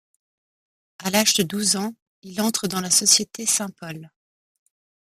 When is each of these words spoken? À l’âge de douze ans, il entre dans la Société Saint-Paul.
À 0.97 1.11
l’âge 1.11 1.35
de 1.35 1.43
douze 1.43 1.75
ans, 1.75 1.93
il 2.23 2.41
entre 2.41 2.67
dans 2.67 2.81
la 2.81 2.89
Société 2.89 3.45
Saint-Paul. 3.45 4.09